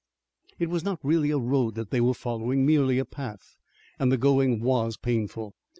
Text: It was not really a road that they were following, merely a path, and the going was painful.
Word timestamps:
It 0.57 0.71
was 0.71 0.83
not 0.83 0.99
really 1.05 1.29
a 1.29 1.37
road 1.37 1.75
that 1.75 1.91
they 1.91 2.01
were 2.01 2.15
following, 2.15 2.65
merely 2.65 2.97
a 2.97 3.05
path, 3.05 3.55
and 3.99 4.11
the 4.11 4.17
going 4.17 4.59
was 4.59 4.97
painful. 4.97 5.53